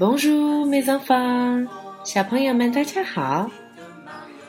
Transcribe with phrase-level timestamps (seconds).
[0.00, 1.68] Bonjour, mes enfants，
[2.04, 3.50] 小朋友们大家好。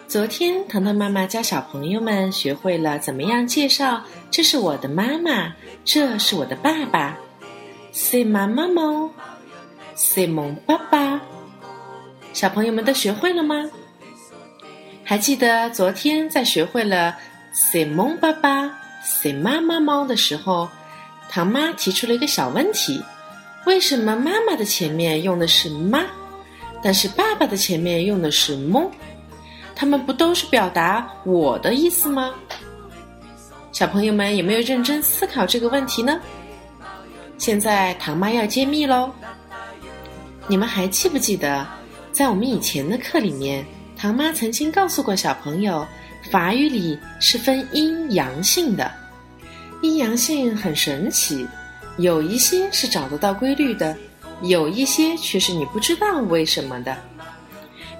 [0.08, 5.52] 昨天糖糖妈妈教小朋友们学会了怎么样介绍，这是我的妈妈，
[5.84, 7.18] 这是我的爸爸。
[7.94, 11.20] C'est ma maman，C'est mon papa。
[12.32, 13.70] 小朋友们都学会了吗？
[15.04, 17.18] 还记得昨天在学会了
[17.54, 20.70] “C'est mon papa”，“C'est ma maman” 的时候，
[21.30, 23.04] 糖妈提出了一个小问题。
[23.66, 26.04] 为什么妈妈的前面用的是妈，
[26.82, 28.90] 但是爸爸的前面用的是蒙？
[29.76, 32.34] 他们不都是表达我的意思吗？
[33.72, 36.20] 小朋友们有没有认真思考这个问题呢？
[37.38, 39.12] 现在唐妈要揭秘喽！
[40.48, 41.66] 你们还记不记得，
[42.12, 45.88] 在我们以前的课里面，唐妈曾经告诉过小朋友，
[46.30, 48.92] 法语里是分阴阳性的，
[49.82, 51.48] 阴阳性很神奇。
[51.98, 53.96] 有一些是找得到规律的，
[54.42, 56.98] 有一些却是你不知道为什么的。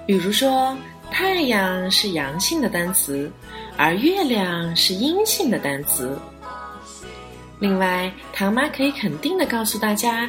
[0.06, 0.76] 比如说，
[1.10, 3.30] 太阳是阳性的单词，
[3.76, 6.18] 而月亮是阴性的单词。
[7.60, 10.28] 另外，唐妈可以肯定的告诉大家，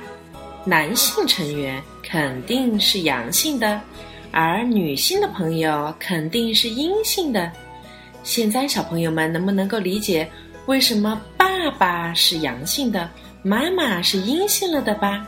[0.63, 3.81] 男性成员肯定是阳性的，
[4.31, 7.51] 而女性的朋友肯定是阴性的。
[8.23, 10.29] 现在，小朋友们能不能够理解
[10.67, 13.09] 为什么爸爸是阳性的？
[13.43, 15.27] 妈妈是阴性了的吧？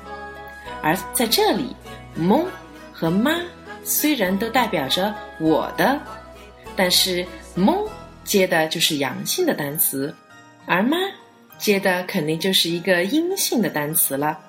[0.81, 1.75] 而在这里，
[2.15, 2.45] 蒙
[2.93, 3.41] 和妈
[3.83, 5.99] 虽然都代表着我的，
[6.75, 7.77] 但是蒙
[8.23, 10.15] 接的就是阳性的单词，
[10.65, 10.97] 而妈
[11.57, 14.39] 接的肯定就是一个阴性的单词了。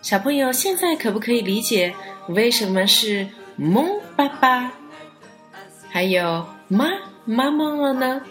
[0.00, 1.92] 小朋友现在可不可以理解
[2.28, 4.70] 为什么是蒙爸爸，
[5.90, 6.88] 还有妈
[7.24, 8.22] 妈妈了呢？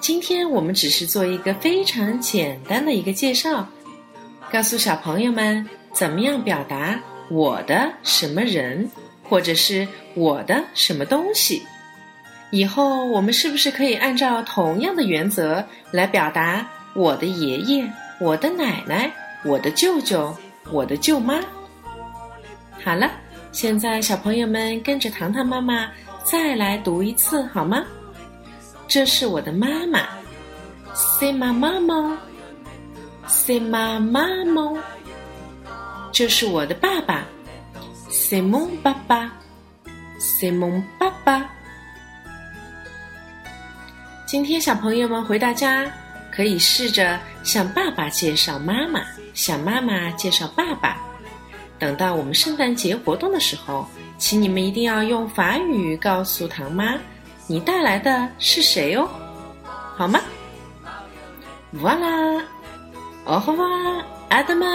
[0.00, 3.68] 今天我们只是做一个非常简单的一个介绍，
[4.50, 8.90] 告诉小朋友们怎么样表达我的什么人，
[9.22, 11.62] 或者是我的什么东西。
[12.50, 17.86] 以后我们是不是可以按照同样的原则来表达我的爷爷、
[18.20, 19.12] 我的奶奶、
[19.44, 20.34] 我的舅舅、
[20.72, 21.38] 我的舅妈？
[22.82, 23.10] 好了，
[23.52, 25.90] 现在小朋友们跟着糖糖妈妈
[26.24, 27.84] 再来读一次好吗？
[28.90, 30.00] 这是我的妈妈
[30.96, 32.10] ，C'est ma maman，C'est
[33.60, 34.80] ma maman。
[36.10, 37.24] 这是我的爸爸
[38.10, 41.48] ，C'est mon papa，C'est mon 爸爸。
[44.26, 45.88] 今天小朋友们回到家，
[46.34, 49.02] 可以试着向爸爸介绍妈妈，
[49.34, 50.96] 向妈妈介绍爸爸。
[51.78, 53.86] 等到我们圣诞节活动的时候，
[54.18, 56.98] 请你们一定要用法语告诉唐妈。
[57.50, 59.08] 你带来的是谁哦？
[59.96, 60.20] 好吗？
[61.82, 62.44] 哇啦，
[63.24, 63.66] 哦吼哇，
[64.28, 64.68] 阿德曼。